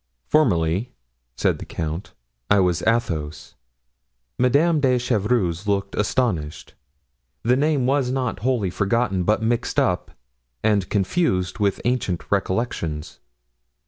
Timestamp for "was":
2.59-2.81, 7.85-8.09